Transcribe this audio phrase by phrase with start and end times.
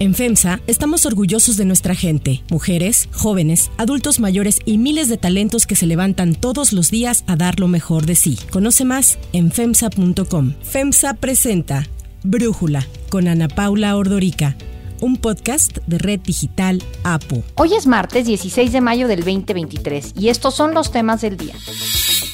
[0.00, 5.66] En FEMSA estamos orgullosos de nuestra gente, mujeres, jóvenes, adultos mayores y miles de talentos
[5.66, 8.38] que se levantan todos los días a dar lo mejor de sí.
[8.50, 10.54] Conoce más en FEMSA.com.
[10.62, 11.86] FEMSA presenta
[12.22, 14.56] Brújula con Ana Paula Ordorica
[15.00, 17.42] un podcast de Red Digital APO.
[17.56, 21.54] Hoy es martes 16 de mayo del 2023 y estos son los temas del día.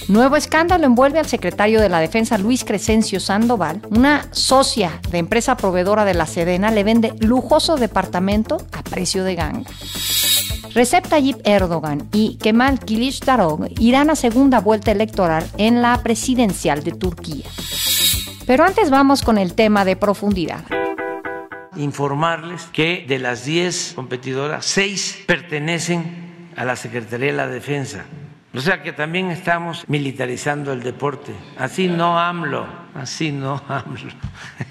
[0.08, 3.82] Nuevo escándalo envuelve al secretario de la Defensa Luis Crescencio Sandoval.
[3.90, 9.34] Una socia de empresa proveedora de la Sedena le vende lujoso departamento a precio de
[9.34, 9.70] ganga.
[10.74, 16.92] Recep Tayyip Erdogan y Kemal Kılıçdaroğlu irán a segunda vuelta electoral en la presidencial de
[16.92, 17.46] Turquía.
[18.46, 20.64] Pero antes vamos con el tema de profundidad
[21.76, 28.06] informarles que de las 10 competidoras, 6 pertenecen a la Secretaría de la Defensa.
[28.56, 31.32] O sea que también estamos militarizando el deporte.
[31.58, 34.10] Así no AMLO, así no AMLO.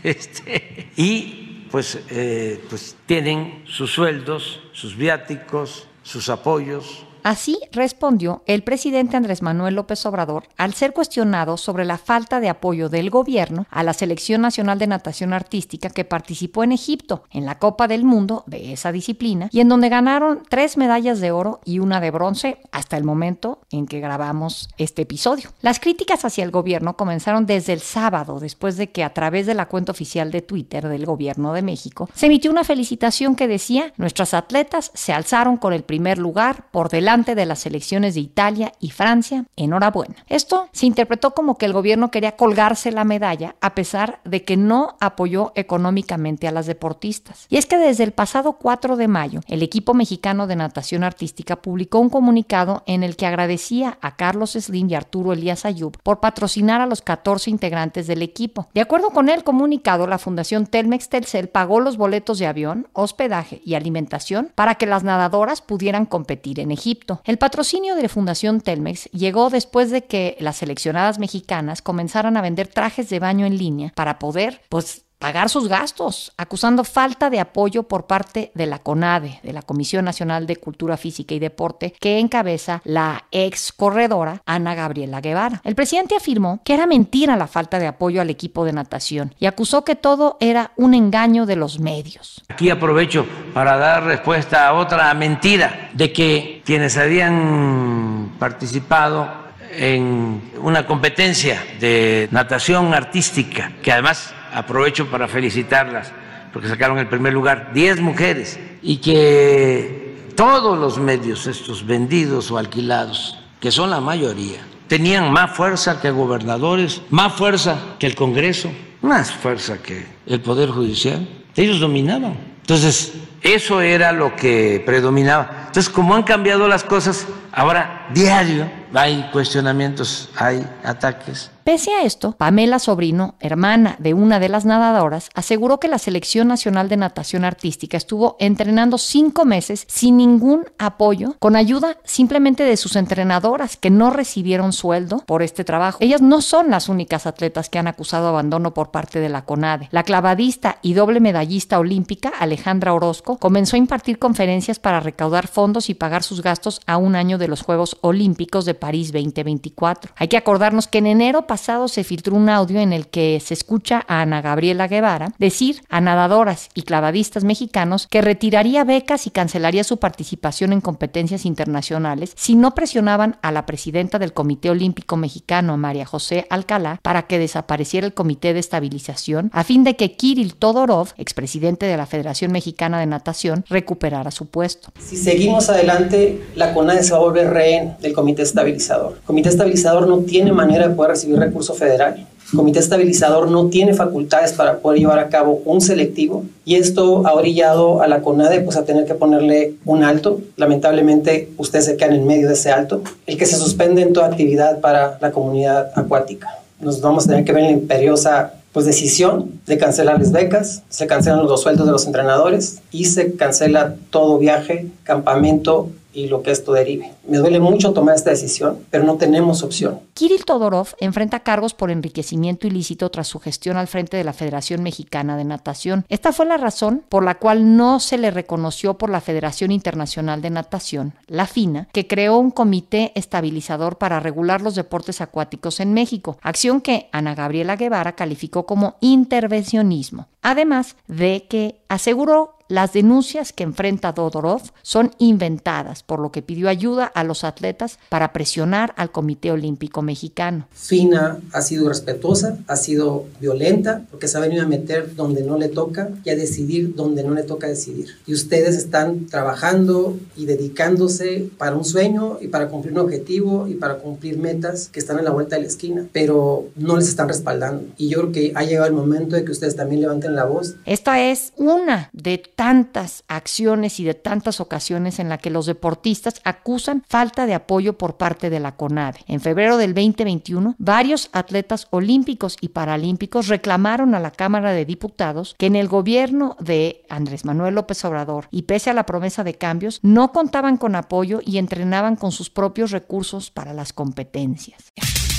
[0.02, 8.62] Este, y pues, eh, pues tienen sus sueldos, sus viáticos, sus apoyos, Así respondió el
[8.62, 13.66] presidente Andrés Manuel López Obrador al ser cuestionado sobre la falta de apoyo del gobierno
[13.72, 18.04] a la Selección Nacional de Natación Artística que participó en Egipto en la Copa del
[18.04, 22.12] Mundo de esa disciplina y en donde ganaron tres medallas de oro y una de
[22.12, 25.50] bronce hasta el momento en que grabamos este episodio.
[25.64, 29.56] Las críticas hacia el gobierno comenzaron desde el sábado después de que a través de
[29.56, 33.94] la cuenta oficial de Twitter del gobierno de México se emitió una felicitación que decía
[33.98, 38.74] nuestras atletas se alzaron con el primer lugar por delante de las elecciones de Italia
[38.82, 40.16] y Francia, enhorabuena.
[40.28, 44.58] Esto se interpretó como que el gobierno quería colgarse la medalla a pesar de que
[44.58, 47.46] no apoyó económicamente a las deportistas.
[47.50, 51.56] Y es que desde el pasado 4 de mayo, el equipo mexicano de natación artística
[51.56, 56.20] publicó un comunicado en el que agradecía a Carlos Slim y Arturo Elías Ayub por
[56.20, 58.68] patrocinar a los 14 integrantes del equipo.
[58.74, 63.62] De acuerdo con el comunicado, la Fundación Telmex Telcel pagó los boletos de avión, hospedaje
[63.64, 67.05] y alimentación para que las nadadoras pudieran competir en Egipto.
[67.26, 72.42] El patrocinio de la Fundación Telmex llegó después de que las seleccionadas mexicanas comenzaran a
[72.42, 77.40] vender trajes de baño en línea para poder, pues, pagar sus gastos, acusando falta de
[77.40, 81.96] apoyo por parte de la CONADE, de la Comisión Nacional de Cultura Física y Deporte,
[82.00, 85.62] que encabeza la ex corredora Ana Gabriela Guevara.
[85.64, 89.48] El presidente afirmó que era mentira la falta de apoyo al equipo de natación y
[89.48, 92.44] acusó que todo era un engaño de los medios.
[92.48, 99.28] Aquí aprovecho para dar respuesta a otra mentira de que quienes habían participado
[99.72, 106.12] en una competencia de natación artística, que además aprovecho para felicitarlas
[106.56, 112.58] porque sacaron el primer lugar, 10 mujeres, y que todos los medios estos vendidos o
[112.58, 118.72] alquilados, que son la mayoría, tenían más fuerza que gobernadores, más fuerza que el Congreso,
[119.02, 121.28] más fuerza que el Poder Judicial.
[121.58, 122.38] Ellos dominaban.
[122.62, 125.66] Entonces, eso era lo que predominaba.
[125.68, 131.52] Entonces, como han cambiado las cosas, ahora diario hay cuestionamientos, hay ataques.
[131.66, 136.48] Pese a esto, Pamela Sobrino, hermana de una de las nadadoras, aseguró que la Selección
[136.48, 142.78] Nacional de Natación Artística estuvo entrenando cinco meses sin ningún apoyo, con ayuda simplemente de
[142.78, 145.98] sus entrenadoras que no recibieron sueldo por este trabajo.
[146.02, 149.90] Ellas no son las únicas atletas que han acusado abandono por parte de la CONADE.
[149.90, 155.90] La clavadista y doble medallista olímpica Alejandra Orozco comenzó a impartir conferencias para recaudar fondos
[155.90, 160.14] y pagar sus gastos a un año de los Juegos Olímpicos de París 2024.
[160.16, 163.54] Hay que acordarnos que en enero pasado se filtró un audio en el que se
[163.54, 169.32] escucha a Ana Gabriela Guevara decir a nadadoras y clavadistas mexicanos que retiraría becas y
[169.32, 175.18] cancelaría su participación en competencias internacionales si no presionaban a la presidenta del Comité Olímpico
[175.18, 180.16] Mexicano, María José Alcalá, para que desapareciera el Comité de Estabilización a fin de que
[180.16, 183.25] Kirill Todorov, expresidente de la Federación Mexicana de Natación,
[183.70, 184.90] recuperara su puesto.
[185.00, 189.14] Si seguimos adelante, la CONADE se va a volver rehén del Comité Estabilizador.
[189.14, 192.28] El Comité Estabilizador no tiene manera de poder recibir recurso federal.
[192.52, 197.26] El comité estabilizador no tiene facultades para poder llevar a cabo un selectivo y esto
[197.26, 200.42] ha orillado a la CONADE pues, a tener que ponerle un alto.
[200.56, 204.28] Lamentablemente ustedes se quedan en medio de ese alto, el que se suspende en toda
[204.28, 206.60] actividad para la comunidad acuática.
[206.80, 210.84] Nos vamos a tener que ver en la imperiosa pues, decisión de cancelar las becas,
[210.90, 216.42] se cancelan los sueldos de los entrenadores y se cancela todo viaje, campamento y lo
[216.42, 217.12] que esto derive.
[217.28, 220.00] Me duele mucho tomar esta decisión, pero no tenemos opción.
[220.14, 224.82] Kirill Todorov enfrenta cargos por enriquecimiento ilícito tras su gestión al frente de la Federación
[224.82, 226.06] Mexicana de Natación.
[226.08, 230.42] Esta fue la razón por la cual no se le reconoció por la Federación Internacional
[230.42, 235.94] de Natación, la FINA, que creó un comité estabilizador para regular los deportes acuáticos en
[235.94, 240.28] México, acción que Ana Gabriela Guevara calificó como intervencionismo.
[240.42, 246.68] Además de que aseguró las denuncias que enfrenta Dodorov son inventadas, por lo que pidió
[246.68, 250.68] ayuda a los atletas para presionar al Comité Olímpico Mexicano.
[250.72, 255.58] Fina ha sido respetuosa, ha sido violenta, porque se ha venido a meter donde no
[255.58, 258.08] le toca y a decidir donde no le toca decidir.
[258.26, 263.76] Y ustedes están trabajando y dedicándose para un sueño y para cumplir un objetivo y
[263.76, 267.28] para cumplir metas que están en la vuelta de la esquina, pero no les están
[267.28, 267.86] respaldando.
[267.98, 270.76] Y yo creo que ha llegado el momento de que ustedes también levanten la voz.
[270.86, 276.42] Esta es una de tantas acciones y de tantas ocasiones en la que los deportistas
[276.44, 279.20] acusan falta de apoyo por parte de la CONADE.
[279.28, 285.56] En febrero del 2021, varios atletas olímpicos y paralímpicos reclamaron a la Cámara de Diputados
[285.58, 289.56] que en el gobierno de Andrés Manuel López Obrador y pese a la promesa de
[289.56, 294.92] cambios, no contaban con apoyo y entrenaban con sus propios recursos para las competencias.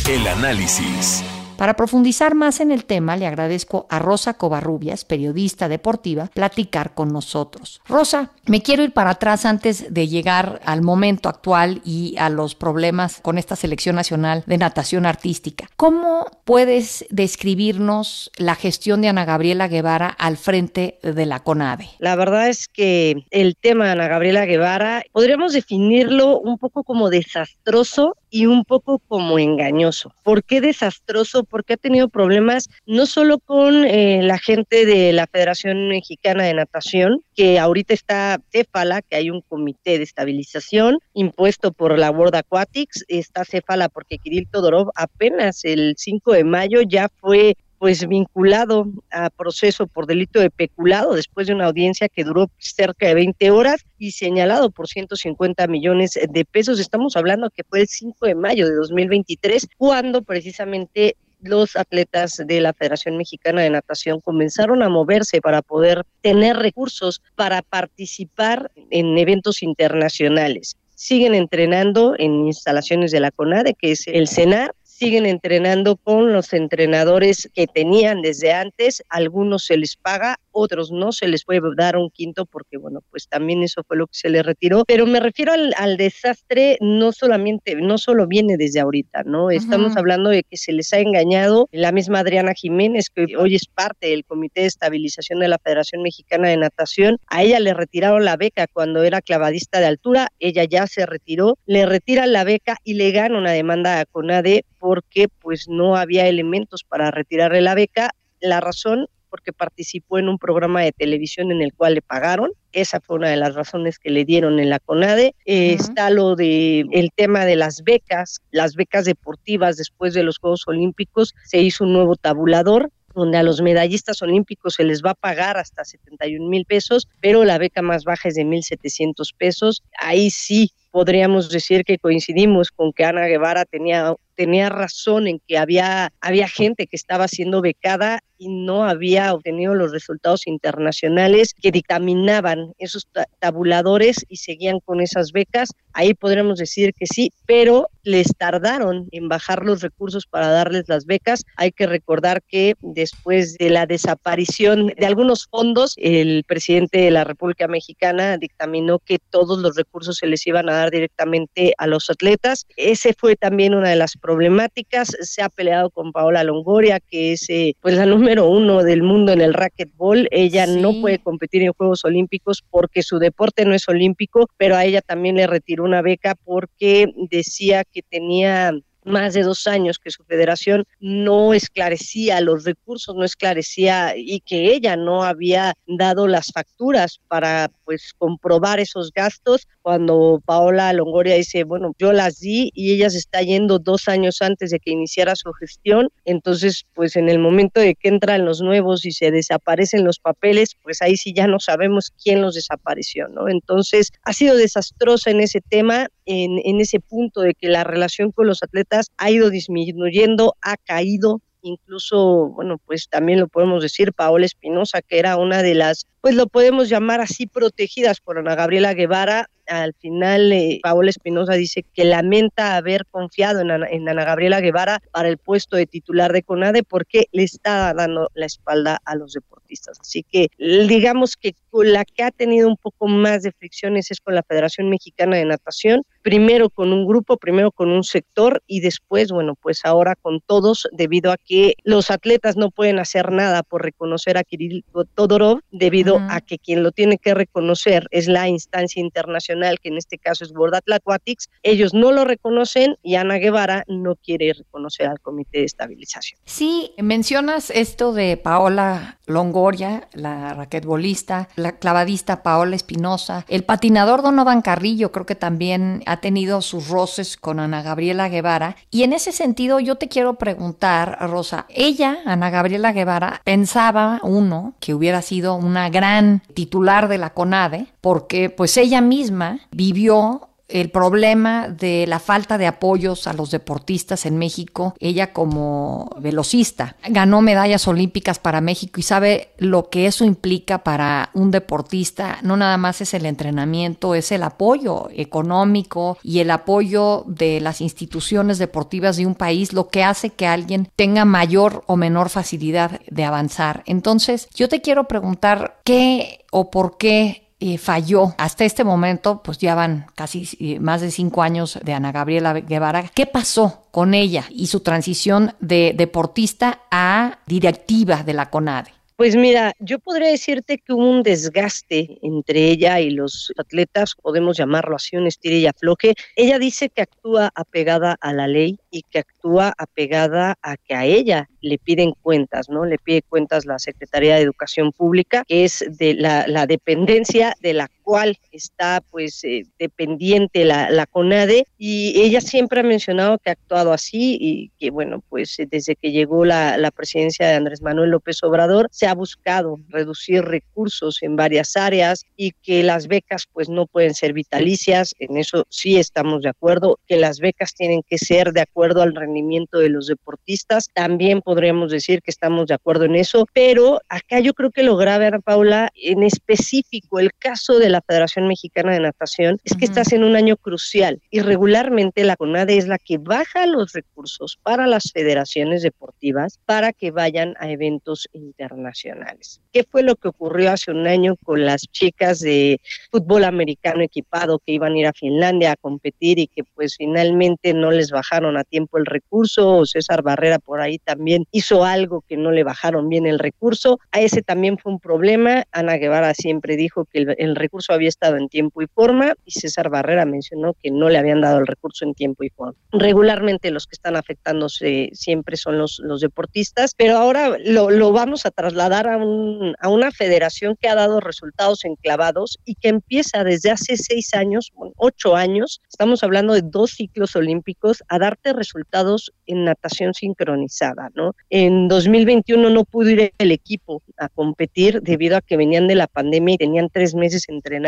[0.08, 1.24] El análisis.
[1.56, 7.12] Para profundizar más en el tema, le agradezco a Rosa Covarrubias, periodista deportiva, platicar con
[7.12, 7.80] nosotros.
[7.88, 12.54] Rosa, me quiero ir para atrás antes de llegar al momento actual y a los
[12.54, 15.68] problemas con esta selección nacional de natación artística.
[15.76, 21.88] ¿Cómo puedes describirnos la gestión de Ana Gabriela Guevara al frente de la CONADE?
[21.98, 27.08] La verdad es que el tema de Ana Gabriela Guevara podríamos definirlo un poco como
[27.08, 30.12] desastroso y un poco como engañoso.
[30.22, 31.44] ¿Por qué desastroso?
[31.44, 36.54] Porque ha tenido problemas no solo con eh, la gente de la Federación Mexicana de
[36.54, 42.36] Natación, que ahorita está céfala, que hay un comité de estabilización impuesto por la World
[42.36, 48.88] Aquatics, está céfala porque Kirill Todorov apenas el 5 de mayo ya fue pues vinculado
[49.12, 53.52] a proceso por delito de peculado después de una audiencia que duró cerca de 20
[53.52, 56.80] horas y señalado por 150 millones de pesos.
[56.80, 62.60] Estamos hablando que fue el 5 de mayo de 2023 cuando precisamente los atletas de
[62.60, 69.16] la Federación Mexicana de Natación comenzaron a moverse para poder tener recursos para participar en
[69.16, 70.76] eventos internacionales.
[70.96, 76.54] Siguen entrenando en instalaciones de la CONADE, que es el CENAR, siguen entrenando con los
[76.54, 81.96] entrenadores que tenían desde antes, algunos se les paga, otros no se les puede dar
[81.96, 84.84] un quinto porque, bueno, pues también eso fue lo que se le retiró.
[84.86, 89.50] Pero me refiero al, desastre, no solamente, no solo viene desde ahorita, ¿no?
[89.50, 93.66] Estamos hablando de que se les ha engañado la misma Adriana Jiménez, que hoy es
[93.66, 97.18] parte del Comité de Estabilización de la Federación Mexicana de Natación.
[97.28, 101.58] A ella le retiraron la beca cuando era clavadista de altura, ella ya se retiró,
[101.66, 106.26] le retiran la beca y le gana una demanda a CONADE porque pues no había
[106.28, 108.10] elementos para retirarle la beca.
[108.40, 112.52] La razón porque participó en un programa de televisión en el cual le pagaron.
[112.72, 115.34] Esa fue una de las razones que le dieron en la CONADE.
[115.44, 120.38] Eh, está lo de el tema de las becas, las becas deportivas después de los
[120.38, 121.34] Juegos Olímpicos.
[121.44, 125.58] Se hizo un nuevo tabulador donde a los medallistas olímpicos se les va a pagar
[125.58, 129.82] hasta 71 mil pesos, pero la beca más baja es de 1.700 pesos.
[129.98, 135.58] Ahí sí podríamos decir que coincidimos con que Ana Guevara tenía tenía razón en que
[135.58, 141.72] había, había gente que estaba siendo becada y no había obtenido los resultados internacionales que
[141.72, 143.08] dictaminaban esos
[143.38, 145.70] tabuladores y seguían con esas becas.
[145.94, 151.06] Ahí podríamos decir que sí, pero les tardaron en bajar los recursos para darles las
[151.06, 151.44] becas.
[151.56, 157.24] Hay que recordar que después de la desaparición de algunos fondos, el presidente de la
[157.24, 162.10] República Mexicana dictaminó que todos los recursos se les iban a dar directamente a los
[162.10, 162.66] atletas.
[162.76, 165.16] Ese fue también una de las problemáticas.
[165.20, 169.32] Se ha peleado con Paola Longoria, que es eh, pues la número uno del mundo
[169.32, 170.28] en el racquetball.
[170.30, 174.84] Ella no puede competir en Juegos Olímpicos porque su deporte no es olímpico, pero a
[174.84, 178.72] ella también le retiró una beca porque decía que tenía
[179.06, 184.74] más de dos años que su federación no esclarecía los recursos, no esclarecía y que
[184.74, 189.66] ella no había dado las facturas para pues comprobar esos gastos.
[189.80, 194.42] Cuando Paola Longoria dice, bueno, yo las di y ella se está yendo dos años
[194.42, 198.60] antes de que iniciara su gestión, entonces pues en el momento de que entran los
[198.60, 203.28] nuevos y se desaparecen los papeles, pues ahí sí ya no sabemos quién los desapareció,
[203.28, 203.48] ¿no?
[203.48, 208.32] Entonces ha sido desastrosa en ese tema, en, en ese punto de que la relación
[208.32, 214.12] con los atletas ha ido disminuyendo, ha caído, incluso, bueno, pues también lo podemos decir,
[214.12, 218.54] Paola Espinosa, que era una de las, pues lo podemos llamar así, protegidas por Ana
[218.54, 219.50] Gabriela Guevara.
[219.66, 224.60] Al final, eh, Paola Espinosa dice que lamenta haber confiado en Ana, en Ana, Gabriela
[224.60, 229.16] Guevara para el puesto de titular de CONADE porque le está dando la espalda a
[229.16, 229.98] los deportistas.
[230.00, 234.36] Así que digamos que la que ha tenido un poco más de fricciones es con
[234.36, 239.30] la Federación Mexicana de Natación, primero con un grupo, primero con un sector y después,
[239.30, 243.84] bueno, pues ahora con todos, debido a que los atletas no pueden hacer nada por
[243.84, 249.00] reconocer a Kirill Todorov, debido a que quien lo tiene que reconocer es la instancia
[249.00, 251.48] internacional, que en este caso es World Athletics.
[251.62, 256.40] Ellos no lo reconocen y Ana Guevara no quiere reconocer al Comité de Estabilización.
[256.44, 264.60] Sí, mencionas esto de Paola Longoria, la raquetbolista, la clavadista Paola Espinosa, el patinador Donovan
[264.60, 268.76] Carrillo, creo que también ha tenido sus roces con Ana Gabriela Guevara.
[268.90, 274.74] Y en ese sentido yo te quiero preguntar, Rosa, ella, Ana Gabriela Guevara, pensaba uno
[274.80, 280.90] que hubiera sido una gran titular de la CONADE, porque pues ella misma vivió el
[280.90, 284.94] problema de la falta de apoyos a los deportistas en México.
[284.98, 291.30] Ella como velocista ganó medallas olímpicas para México y sabe lo que eso implica para
[291.34, 292.38] un deportista.
[292.42, 297.80] No nada más es el entrenamiento, es el apoyo económico y el apoyo de las
[297.80, 303.00] instituciones deportivas de un país, lo que hace que alguien tenga mayor o menor facilidad
[303.08, 303.82] de avanzar.
[303.86, 307.45] Entonces, yo te quiero preguntar qué o por qué
[307.78, 308.34] falló.
[308.38, 312.52] Hasta este momento, pues ya van casi eh, más de cinco años de Ana Gabriela
[312.54, 313.10] Guevara.
[313.14, 318.96] ¿Qué pasó con ella y su transición de deportista a directiva de la CONADE?
[319.16, 324.58] Pues mira, yo podría decirte que hubo un desgaste entre ella y los atletas, podemos
[324.58, 326.12] llamarlo así, un estira y afloje.
[326.34, 331.06] Ella dice que actúa apegada a la ley y que actúa apegada a que a
[331.06, 332.84] ella le piden cuentas, ¿no?
[332.84, 337.74] Le pide cuentas la Secretaría de Educación Pública, que es de la, la dependencia de
[337.74, 343.50] la cual está pues eh, dependiente la, la, CONADE y ella siempre ha mencionado que
[343.50, 347.54] ha actuado así y que bueno pues eh, desde que llegó la, la, presidencia de
[347.54, 353.08] Andrés Manuel López Obrador se ha buscado reducir recursos en varias áreas y que las
[353.08, 357.74] becas pues no pueden ser vitalicias, en eso sí estamos de acuerdo, que las becas
[357.74, 362.66] tienen que ser de acuerdo al rendimiento de los deportistas, también podríamos decir que estamos
[362.66, 367.18] de acuerdo en eso, pero acá yo creo que lo grave, Ana Paula, en específico
[367.18, 371.22] el caso de la Federación Mexicana de Natación es que estás en un año crucial
[371.30, 376.92] y regularmente la CONADE es la que baja los recursos para las federaciones deportivas para
[376.92, 379.62] que vayan a eventos internacionales.
[379.72, 384.58] ¿Qué fue lo que ocurrió hace un año con las chicas de fútbol americano equipado
[384.58, 388.58] que iban a ir a Finlandia a competir y que pues finalmente no les bajaron
[388.58, 392.64] a tiempo el recurso o César Barrera por ahí también hizo algo que no le
[392.64, 393.98] bajaron bien el recurso?
[394.12, 395.64] A ese también fue un problema.
[395.72, 399.88] Ana Guevara siempre dijo que el, recurso había estado en tiempo y forma y César
[399.88, 402.74] Barrera mencionó que no le habían dado el recurso en tiempo y forma.
[402.92, 409.08] Regularmente los que están afectándose siempre son los, deportistas, pero ahora lo, vamos a trasladar
[409.08, 414.72] a una federación que ha dado resultados enclavados y que empieza desde hace seis años,
[414.96, 421.25] ocho años, estamos hablando de dos ciclos olímpicos, a darte resultados en natación sincronizada, ¿no?
[421.50, 426.06] En 2021 no pudo ir el equipo a competir debido a que venían de la
[426.06, 427.80] pandemia y tenían tres meses entre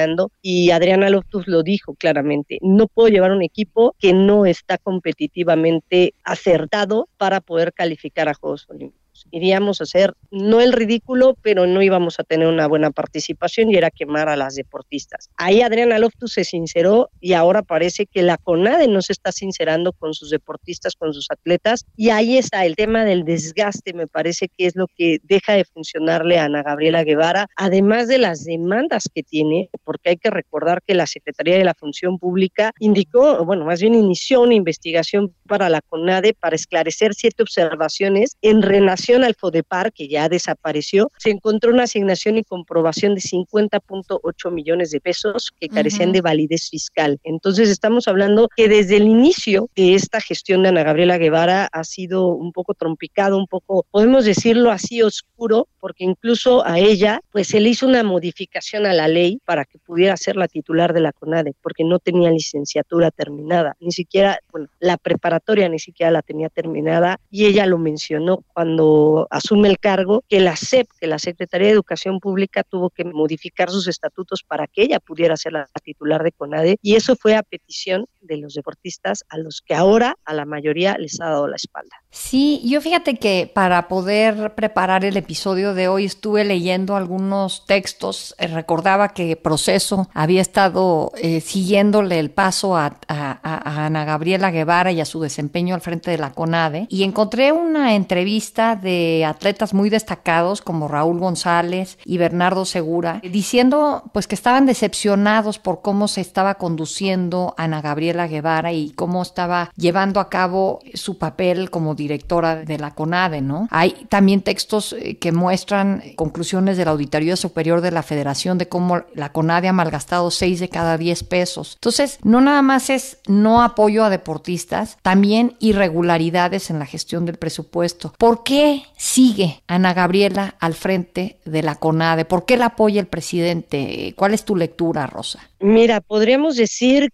[0.43, 6.15] y Adriana Loftus lo dijo claramente, no puedo llevar un equipo que no está competitivamente
[6.25, 11.83] acertado para poder calificar a Juegos Olímpicos iríamos a hacer no el ridículo, pero no
[11.83, 15.31] íbamos a tener una buena participación y era quemar a las deportistas.
[15.37, 19.93] Ahí Adriana Loftus se sinceró y ahora parece que la CONADE no se está sincerando
[19.93, 24.49] con sus deportistas, con sus atletas y ahí está el tema del desgaste, me parece
[24.49, 29.09] que es lo que deja de funcionarle a Ana Gabriela Guevara, además de las demandas
[29.13, 33.65] que tiene, porque hay que recordar que la Secretaría de la Función Pública indicó, bueno,
[33.65, 39.35] más bien inició una investigación para la CONADE para esclarecer siete observaciones en relación al
[39.35, 45.53] FODEPAR, que ya desapareció, se encontró una asignación y comprobación de 50.8 millones de pesos
[45.59, 47.19] que carecían de validez fiscal.
[47.25, 51.85] Entonces estamos hablando que desde el inicio de esta gestión de Ana Gabriela Guevara ha
[51.85, 57.49] sido un poco trompicado, un poco, podemos decirlo así, oscuro, porque incluso a ella, pues
[57.49, 61.01] se le hizo una modificación a la ley para que pudiera ser la titular de
[61.01, 66.23] la CONADE, porque no tenía licenciatura terminada, ni siquiera, bueno, la preparatoria ni siquiera la
[66.23, 68.98] tenía terminada y ella lo mencionó cuando
[69.31, 73.71] asume el cargo, que la SEP, que la Secretaría de Educación Pública, tuvo que modificar
[73.71, 77.43] sus estatutos para que ella pudiera ser la titular de CONADE, y eso fue a
[77.43, 81.57] petición de los deportistas a los que ahora a la mayoría les ha dado la
[81.57, 81.97] espalda.
[82.11, 88.35] Sí, yo fíjate que para poder preparar el episodio de hoy estuve leyendo algunos textos,
[88.39, 94.93] eh, recordaba que Proceso había estado eh, siguiéndole el paso a, a, Ana Gabriela Guevara
[94.93, 98.88] y a su desempeño al frente de la CONADE y encontré una entrevista de
[99.27, 105.83] atletas muy destacados como Raúl González y Bernardo Segura diciendo pues que estaban decepcionados por
[105.83, 111.71] cómo se estaba conduciendo Ana Gabriela Guevara y cómo estaba llevando a cabo su papel
[111.71, 113.69] como directora de la CONADE, ¿no?
[113.71, 118.69] Hay también textos eh, que muestran conclusiones de la Auditoría Superior de la Federación de
[118.69, 121.75] cómo la CONADE ha malgastado 6 de cada 10 pesos.
[121.75, 127.37] Entonces, no nada más es no apoyo a deportistas, también irregularidades en la gestión del
[127.37, 128.15] presupuesto.
[128.19, 132.25] ¿Por qué sigue Ana Gabriela al frente de la CONADE?
[132.25, 134.15] ¿Por qué la apoya el presidente?
[134.17, 135.41] ¿Cuál es tu lectura, Rosa?
[135.61, 137.11] Mira, podríamos decir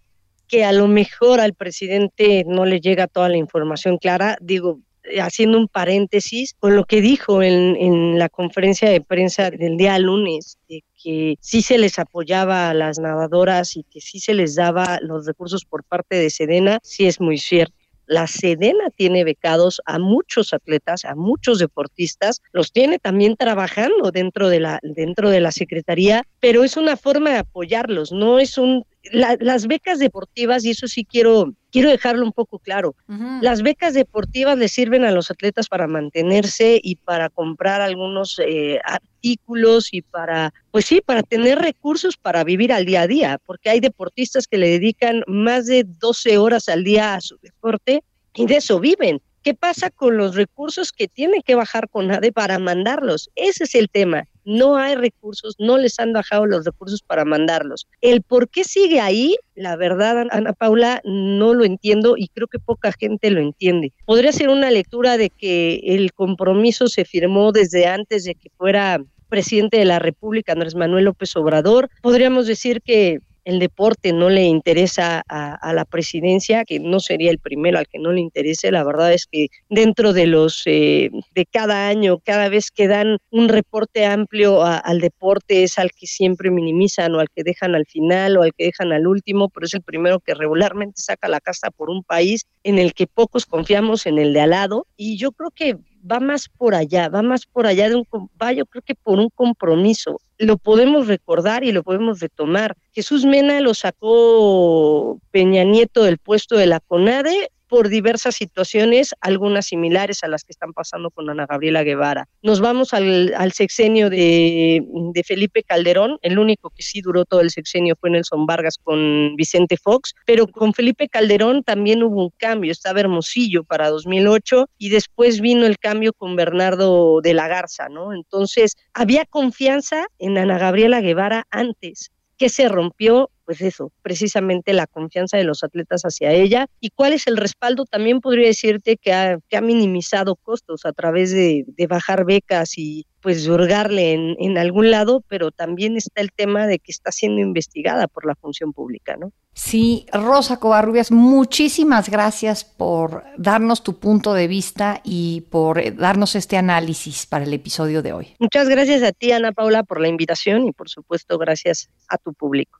[0.47, 4.37] que a lo mejor al presidente no le llega toda la información clara.
[4.41, 4.79] Digo,
[5.21, 9.97] haciendo un paréntesis con lo que dijo en, en, la conferencia de prensa del día
[9.99, 14.55] lunes, de que sí se les apoyaba a las nadadoras y que sí se les
[14.55, 17.84] daba los recursos por parte de Sedena, sí es muy cierto.
[18.07, 24.49] La Sedena tiene becados a muchos atletas, a muchos deportistas, los tiene también trabajando dentro
[24.49, 28.85] de la, dentro de la Secretaría, pero es una forma de apoyarlos, no es un...
[29.11, 32.95] las becas deportivas, y eso sí quiero, quiero dejarlo un poco claro,
[33.41, 38.79] las becas deportivas le sirven a los atletas para mantenerse y para comprar algunos eh,
[38.83, 43.69] artículos y para, pues sí, para tener recursos para vivir al día a día, porque
[43.69, 48.45] hay deportistas que le dedican más de 12 horas al día a su deporte y
[48.45, 49.21] de eso viven.
[49.43, 53.29] ¿Qué pasa con los recursos que tienen que bajar con ADE para mandarlos?
[53.35, 54.27] Ese es el tema.
[54.45, 57.87] No hay recursos, no les han bajado los recursos para mandarlos.
[58.01, 62.59] El por qué sigue ahí, la verdad, Ana Paula, no lo entiendo y creo que
[62.59, 63.91] poca gente lo entiende.
[64.05, 69.03] Podría ser una lectura de que el compromiso se firmó desde antes de que fuera
[69.29, 71.89] presidente de la República, Andrés Manuel López Obrador.
[72.01, 77.39] Podríamos decir que el deporte no le interesa a, la presidencia, que no sería el
[77.39, 78.71] primero al que no le interese.
[78.71, 83.17] La verdad es que dentro de los eh, de cada año, cada vez que dan
[83.29, 87.85] un reporte amplio al deporte es al que siempre minimizan o al que dejan al
[87.85, 91.39] final o al que dejan al último, pero es el primero que regularmente saca la
[91.39, 94.87] casa por un país en el que pocos confiamos en el de al lado.
[94.97, 95.77] Y yo creo que
[96.09, 98.05] va más por allá, va más por allá de un,
[98.41, 100.19] va yo creo que por un compromiso.
[100.37, 102.75] Lo podemos recordar y lo podemos retomar.
[102.91, 109.67] Jesús Mena lo sacó Peña Nieto del puesto de la CONADE por diversas situaciones, algunas
[109.67, 112.27] similares a las que están pasando con Ana Gabriela Guevara.
[112.41, 114.83] Nos vamos al, sexenio de,
[115.25, 119.77] Felipe Calderón, el único que sí duró todo el sexenio fue Nelson Vargas con Vicente
[119.77, 125.41] Fox, pero con Felipe Calderón también hubo un cambio, estaba Hermosillo para 2008 y después
[125.41, 127.87] vino el cambio con Bernardo de la Garza.
[128.13, 132.11] Entonces, había confianza en Ana Gabriela Guevara antes.
[132.37, 133.29] que se rompió?
[133.45, 137.85] Pues eso, precisamente la confianza de los atletas hacia ella y cuál es el respaldo,
[137.85, 142.77] también podría decirte que ha, que ha minimizado costos a través de, de bajar becas
[142.77, 147.11] y pues hurgarle en, en, algún lado, pero también está el tema de que está
[147.11, 149.31] siendo investigada por la función pública, ¿no?
[149.55, 156.35] Sí, Rosa Covarrubias, muchísimas gracias por darnos tu punto de vista y por eh, darnos
[156.35, 158.35] este análisis para el episodio de hoy.
[158.37, 162.33] Muchas gracias a ti, Ana Paula, por la invitación y por supuesto gracias a tu
[162.33, 162.79] público.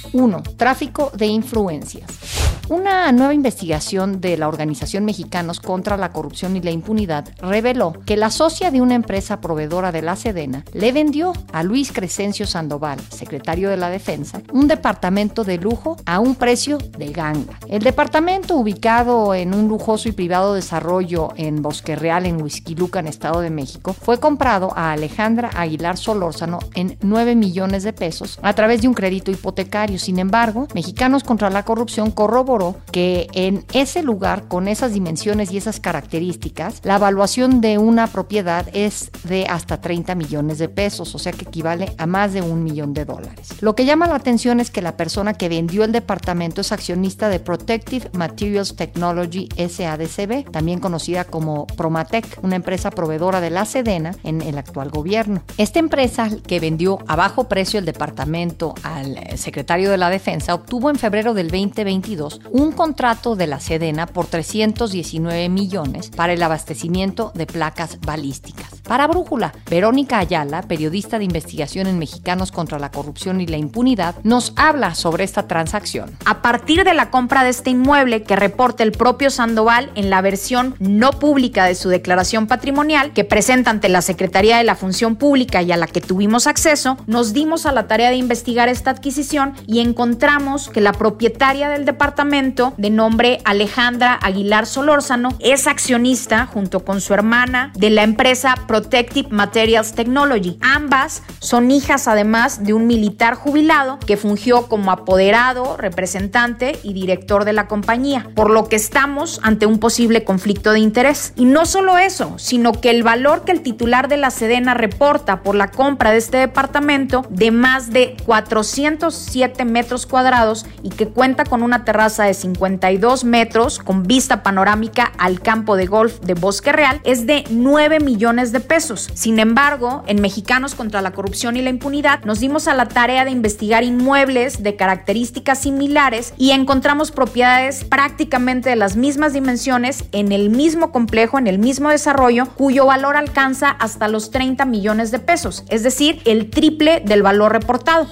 [0.13, 0.43] 1.
[0.57, 2.41] Tráfico de influencias.
[2.71, 8.15] Una nueva investigación de la Organización Mexicanos contra la Corrupción y la Impunidad reveló que
[8.15, 13.01] la socia de una empresa proveedora de la Sedena le vendió a Luis Crescencio Sandoval,
[13.09, 17.59] secretario de la Defensa, un departamento de lujo a un precio de ganga.
[17.67, 23.07] El departamento, ubicado en un lujoso y privado desarrollo en Bosque Real, en Huizquiluca, en
[23.07, 28.53] Estado de México, fue comprado a Alejandra Aguilar Solórzano en 9 millones de pesos a
[28.53, 29.99] través de un crédito hipotecario.
[30.01, 35.57] Sin embargo, Mexicanos contra la Corrupción corroboró que en ese lugar, con esas dimensiones y
[35.57, 41.19] esas características, la evaluación de una propiedad es de hasta 30 millones de pesos, o
[41.19, 43.49] sea que equivale a más de un millón de dólares.
[43.61, 47.29] Lo que llama la atención es que la persona que vendió el departamento es accionista
[47.29, 54.15] de Protective Materials Technology SADCB, también conocida como Promatec, una empresa proveedora de la Sedena
[54.23, 55.43] en el actual gobierno.
[55.57, 60.89] Esta empresa que vendió a bajo precio el departamento al secretario de la Defensa obtuvo
[60.89, 67.31] en febrero del 2022 un contrato de la Sedena por 319 millones para el abastecimiento
[67.35, 68.81] de placas balísticas.
[68.81, 74.15] Para Brújula, Verónica Ayala, periodista de investigación en Mexicanos contra la Corrupción y la Impunidad,
[74.23, 76.17] nos habla sobre esta transacción.
[76.25, 80.21] A partir de la compra de este inmueble que reporta el propio Sandoval en la
[80.21, 85.15] versión no pública de su declaración patrimonial que presenta ante la Secretaría de la Función
[85.15, 88.91] Pública y a la que tuvimos acceso, nos dimos a la tarea de investigar esta
[88.91, 96.45] adquisición y encontramos que la propietaria del departamento, de nombre Alejandra Aguilar Solórzano, es accionista
[96.45, 100.57] junto con su hermana de la empresa Protective Materials Technology.
[100.61, 107.45] Ambas son hijas además de un militar jubilado que fungió como apoderado, representante y director
[107.45, 111.33] de la compañía, por lo que estamos ante un posible conflicto de interés.
[111.35, 115.41] Y no solo eso, sino que el valor que el titular de la Sedena reporta
[115.41, 121.45] por la compra de este departamento de más de 407 metros cuadrados y que cuenta
[121.45, 126.71] con una terraza de 52 metros con vista panorámica al campo de golf de Bosque
[126.71, 129.09] Real es de 9 millones de pesos.
[129.13, 133.25] Sin embargo, en Mexicanos contra la Corrupción y la Impunidad nos dimos a la tarea
[133.25, 140.31] de investigar inmuebles de características similares y encontramos propiedades prácticamente de las mismas dimensiones en
[140.31, 145.19] el mismo complejo, en el mismo desarrollo, cuyo valor alcanza hasta los 30 millones de
[145.19, 148.07] pesos, es decir, el triple del valor reportado.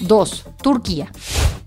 [0.00, 0.44] 2.
[0.68, 1.10] Turquía.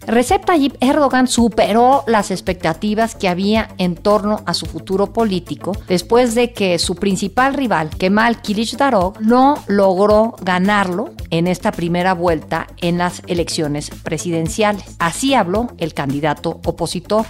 [0.05, 6.35] Recep Tayyip Erdogan superó las expectativas que había en torno a su futuro político después
[6.35, 12.99] de que su principal rival, Kemal Kılıçdaroğlu, no logró ganarlo en esta primera vuelta en
[12.99, 14.83] las elecciones presidenciales.
[14.99, 17.25] Así habló el candidato opositor.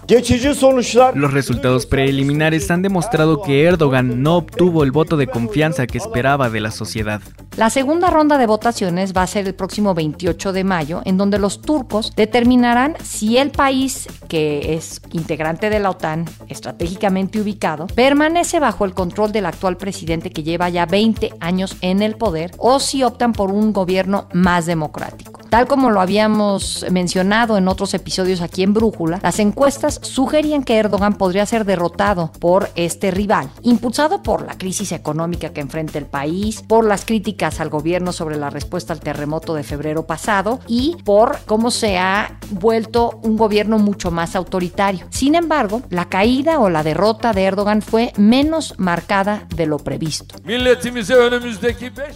[1.14, 6.50] Los resultados preliminares han demostrado que Erdogan no obtuvo el voto de confianza que esperaba
[6.50, 7.22] de la sociedad.
[7.58, 11.38] La segunda ronda de votaciones va a ser el próximo 28 de mayo, en donde
[11.38, 18.62] los turcos determinarán si el país, que es integrante de la OTAN, estratégicamente ubicado, permanece
[18.62, 22.80] bajo el control del actual presidente que lleva ya 20 años en el poder, o
[22.80, 25.42] si optan por un gobierno más democrático.
[25.50, 30.78] Tal como lo habíamos mencionado en otros episodios aquí en Brújula, las encuestas sugerían que
[30.78, 36.06] Erdogan podría ser derrotado por este rival, impulsado por la crisis económica que enfrenta el
[36.06, 40.98] país, por las críticas al gobierno sobre la respuesta al terremoto de febrero pasado y
[41.04, 45.08] por cómo se ha vuelto un gobierno mucho más autoritario.
[45.10, 50.36] Sin embargo, la caída o la derrota de Erdogan fue menos marcada de lo previsto.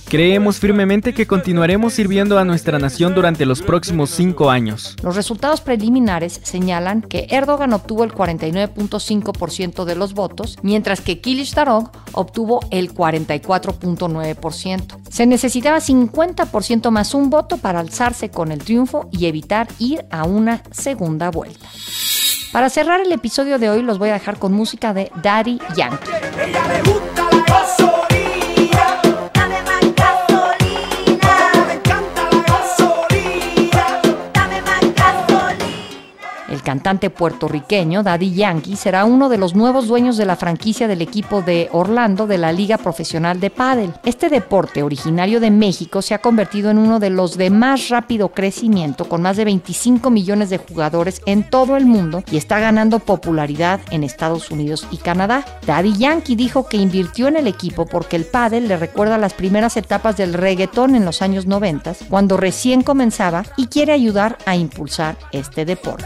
[0.05, 4.95] Creemos firmemente que continuaremos sirviendo a nuestra nación durante los próximos cinco años.
[5.01, 11.89] Los resultados preliminares señalan que Erdogan obtuvo el 49.5% de los votos, mientras que Kılıçdaroğlu
[12.13, 14.97] obtuvo el 44.9%.
[15.15, 20.25] Se necesitaba 50% más un voto para alzarse con el triunfo y evitar ir a
[20.25, 21.69] una segunda vuelta.
[22.51, 27.14] Para cerrar el episodio de hoy los voy a dejar con música de Daddy Yankee.
[36.65, 41.41] Cantante puertorriqueño Daddy Yankee será uno de los nuevos dueños de la franquicia del equipo
[41.43, 43.93] de Orlando de la Liga Profesional de Pádel.
[44.03, 48.29] Este deporte originario de México se ha convertido en uno de los de más rápido
[48.29, 52.99] crecimiento con más de 25 millones de jugadores en todo el mundo y está ganando
[52.99, 55.45] popularidad en Estados Unidos y Canadá.
[55.67, 59.77] Daddy Yankee dijo que invirtió en el equipo porque el pádel le recuerda las primeras
[59.77, 61.75] etapas del reggaetón en los años 90
[62.09, 66.05] cuando recién comenzaba y quiere ayudar a impulsar este deporte.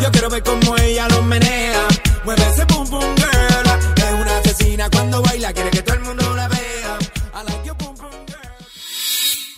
[0.00, 1.86] Yo quiero ver cómo ella lo menea.
[2.24, 3.96] Mueve ese pum pum girl.
[3.96, 6.58] Es una asesina cuando baila, quiere que todo el mundo la vea.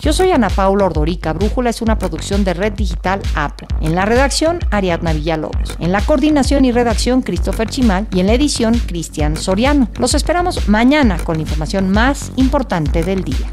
[0.02, 1.34] Yo soy Ana Paula Ordorica.
[1.34, 3.68] Brújula es una producción de Red Digital Apple.
[3.82, 5.76] En la redacción, Ariadna Villalobos.
[5.78, 8.08] En la coordinación y redacción, Christopher Chimal.
[8.14, 9.90] Y en la edición, Cristian Soriano.
[9.98, 13.52] Los esperamos mañana con la información más importante del día.